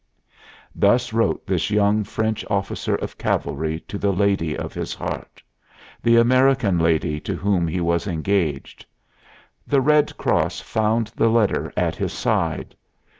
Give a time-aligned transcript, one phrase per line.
[0.73, 5.43] Thus wrote this young French officer of cavalry to the lady of his heart,
[6.01, 8.83] the American lady to whom he was engaged.
[9.67, 12.75] The Red Cross found the letter at his side.